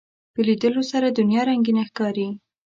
په 0.33 0.39
لیدلو 0.47 0.81
سره 0.91 1.07
دنیا 1.17 1.41
رنگینه 1.49 1.83
ښکاري 1.89 2.27